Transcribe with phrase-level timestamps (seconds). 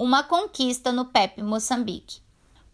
[0.00, 2.22] uma conquista no PEP Moçambique.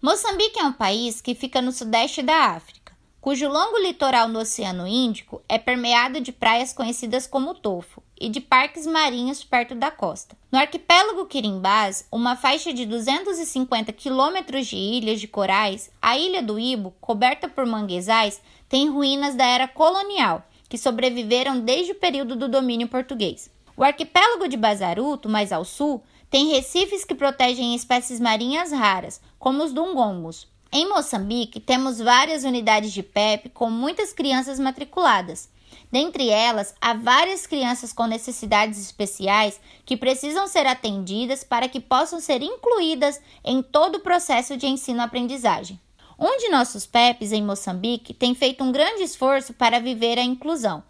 [0.01, 4.87] Moçambique é um país que fica no sudeste da África, cujo longo litoral no Oceano
[4.87, 10.37] Índico é permeado de praias conhecidas como tofo e de parques marinhos perto da costa.
[10.53, 16.61] No arquipélago Quirimbás, uma faixa de 250 quilômetros de ilhas de corais, a Ilha do
[16.61, 22.47] Ibo, coberta por manguezais, tem ruínas da era colonial, que sobreviveram desde o período do
[22.47, 23.51] domínio português.
[23.77, 29.63] O arquipélago de Bazaruto, mais ao sul, tem recifes que protegem espécies marinhas raras, como
[29.63, 30.49] os dungongos.
[30.73, 35.49] Em Moçambique, temos várias unidades de PEP com muitas crianças matriculadas.
[35.91, 42.21] Dentre elas, há várias crianças com necessidades especiais que precisam ser atendidas para que possam
[42.21, 45.81] ser incluídas em todo o processo de ensino-aprendizagem.
[46.19, 50.83] Um de nossos PEPs em Moçambique tem feito um grande esforço para viver a inclusão.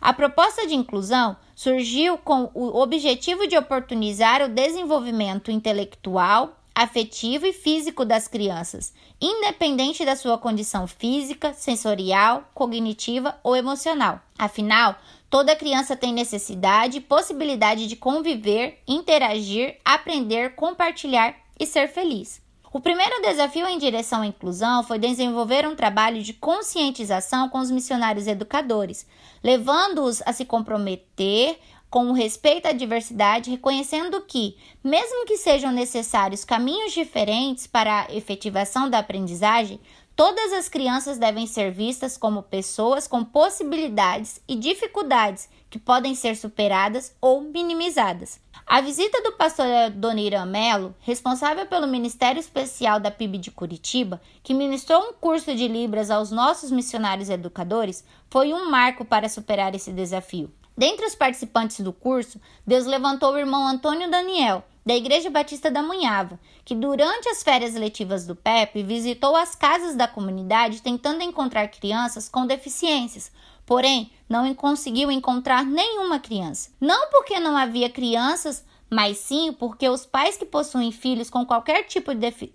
[0.00, 7.52] A proposta de inclusão surgiu com o objetivo de oportunizar o desenvolvimento intelectual, afetivo e
[7.52, 14.20] físico das crianças, independente da sua condição física, sensorial, cognitiva ou emocional.
[14.38, 14.94] Afinal,
[15.28, 22.40] toda criança tem necessidade e possibilidade de conviver, interagir, aprender, compartilhar e ser feliz.
[22.70, 27.70] O primeiro desafio em direção à inclusão foi desenvolver um trabalho de conscientização com os
[27.70, 29.06] missionários educadores,
[29.42, 31.58] levando-os a se comprometer
[31.88, 38.14] com o respeito à diversidade, reconhecendo que, mesmo que sejam necessários caminhos diferentes para a
[38.14, 39.80] efetivação da aprendizagem,
[40.14, 46.36] todas as crianças devem ser vistas como pessoas com possibilidades e dificuldades que podem ser
[46.36, 48.40] superadas ou minimizadas.
[48.66, 54.54] A visita do pastor Donirã Melo, responsável pelo Ministério Especial da PIB de Curitiba, que
[54.54, 59.92] ministrou um curso de Libras aos nossos missionários educadores, foi um marco para superar esse
[59.92, 60.52] desafio.
[60.76, 65.82] Dentre os participantes do curso, Deus levantou o irmão Antônio Daniel, da Igreja Batista da
[65.82, 71.68] Munhava, que durante as férias letivas do PEP visitou as casas da comunidade tentando encontrar
[71.68, 73.30] crianças com deficiências,
[73.68, 76.70] Porém, não conseguiu encontrar nenhuma criança.
[76.80, 81.82] Não porque não havia crianças, mas sim porque os pais que possuem filhos com qualquer
[81.82, 82.12] tipo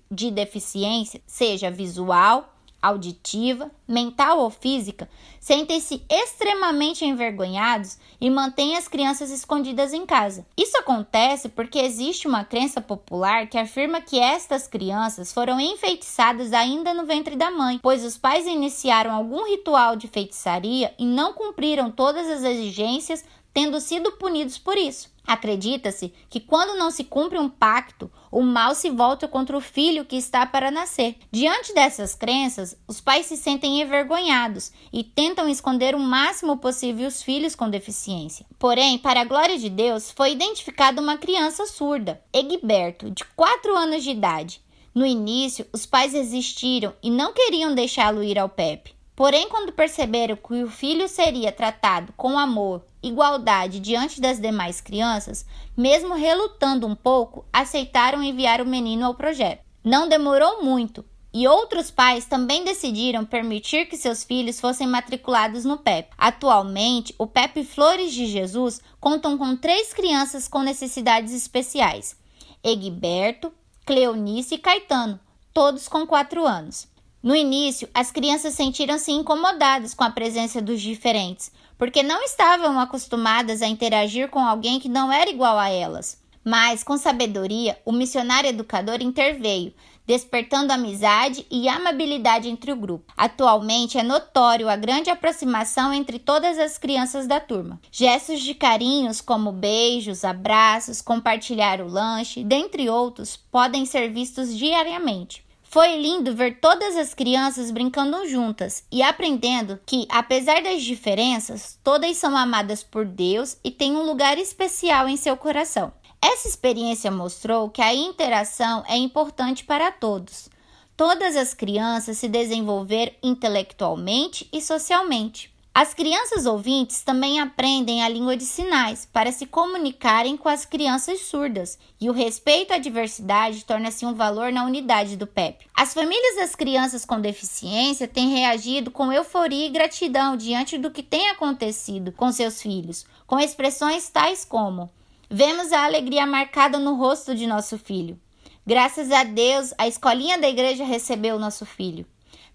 [0.10, 2.53] de deficiência, seja visual,
[2.84, 10.46] auditiva, mental ou física, sentem-se extremamente envergonhados e mantêm as crianças escondidas em casa.
[10.58, 16.94] Isso acontece porque existe uma crença popular que afirma que estas crianças foram enfeitiçadas ainda
[16.94, 21.90] no ventre da mãe, pois os pais iniciaram algum ritual de feitiçaria e não cumpriram
[21.90, 23.24] todas as exigências,
[23.54, 25.14] tendo sido punidos por isso.
[25.26, 30.04] Acredita-se que quando não se cumpre um pacto, o mal se volta contra o filho
[30.04, 31.16] que está para nascer.
[31.32, 37.24] Diante dessas crenças, os pais se sentem envergonhados e tentam esconder o máximo possível os
[37.24, 38.46] filhos com deficiência.
[38.60, 44.04] Porém, para a glória de Deus, foi identificada uma criança surda, Egberto, de 4 anos
[44.04, 44.62] de idade.
[44.94, 48.94] No início, os pais resistiram e não queriam deixá-lo ir ao PEP.
[49.16, 55.46] Porém, quando perceberam que o filho seria tratado com amor, igualdade diante das demais crianças,
[55.78, 59.62] mesmo relutando um pouco, aceitaram enviar o menino ao projeto.
[59.84, 65.78] Não demorou muito e outros pais também decidiram permitir que seus filhos fossem matriculados no
[65.78, 66.10] PEP.
[66.18, 72.16] Atualmente, o PEP Flores de Jesus contam com três crianças com necessidades especiais:
[72.64, 73.52] Egberto,
[73.86, 75.20] Cleonice e Caetano,
[75.52, 76.88] todos com 4 anos.
[77.24, 83.62] No início, as crianças sentiram-se incomodadas com a presença dos diferentes, porque não estavam acostumadas
[83.62, 86.22] a interagir com alguém que não era igual a elas.
[86.44, 89.74] Mas, com sabedoria, o missionário educador interveio,
[90.06, 93.14] despertando amizade e amabilidade entre o grupo.
[93.16, 97.80] Atualmente é notório a grande aproximação entre todas as crianças da turma.
[97.90, 105.43] Gestos de carinhos como beijos, abraços, compartilhar o lanche, dentre outros, podem ser vistos diariamente.
[105.74, 112.16] Foi lindo ver todas as crianças brincando juntas e aprendendo que, apesar das diferenças, todas
[112.16, 115.92] são amadas por Deus e têm um lugar especial em seu coração.
[116.22, 120.48] Essa experiência mostrou que a interação é importante para todos.
[120.96, 125.52] Todas as crianças se desenvolver intelectualmente e socialmente.
[125.76, 131.22] As crianças ouvintes também aprendem a língua de sinais para se comunicarem com as crianças
[131.22, 135.66] surdas, e o respeito à diversidade torna-se um valor na unidade do PEP.
[135.76, 141.02] As famílias das crianças com deficiência têm reagido com euforia e gratidão diante do que
[141.02, 144.92] tem acontecido com seus filhos, com expressões tais como:
[145.28, 148.20] Vemos a alegria marcada no rosto de nosso filho.
[148.64, 152.06] Graças a Deus, a escolinha da igreja recebeu nosso filho.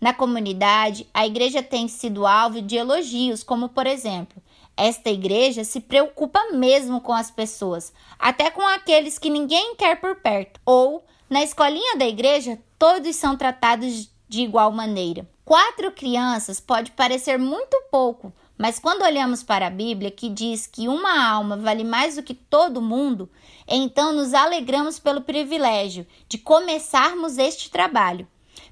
[0.00, 4.40] Na comunidade, a igreja tem sido alvo de elogios, como por exemplo,
[4.76, 10.14] esta igreja se preocupa mesmo com as pessoas, até com aqueles que ninguém quer por
[10.16, 10.60] perto.
[10.64, 15.28] Ou, na escolinha da igreja, todos são tratados de igual maneira.
[15.44, 20.86] Quatro crianças pode parecer muito pouco, mas quando olhamos para a Bíblia, que diz que
[20.86, 23.28] uma alma vale mais do que todo mundo,
[23.66, 28.28] então nos alegramos pelo privilégio de começarmos este trabalho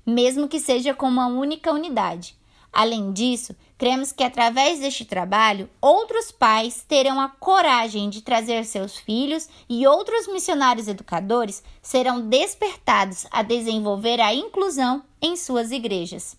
[0.07, 2.37] mesmo que seja com uma única unidade.
[2.73, 8.99] Além disso, cremos que através deste trabalho, outros pais terão a coragem de trazer seus
[8.99, 16.37] filhos e outros missionários educadores serão despertados a desenvolver a inclusão em suas igrejas.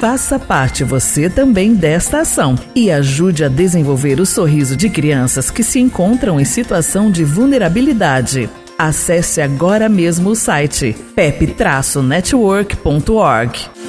[0.00, 5.62] Faça parte você também desta ação e ajude a desenvolver o sorriso de crianças que
[5.62, 8.50] se encontram em situação de vulnerabilidade.
[8.82, 13.81] Acesse agora mesmo o site pep-network.org.